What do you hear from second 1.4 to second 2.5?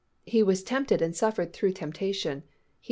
through temptation (Heb.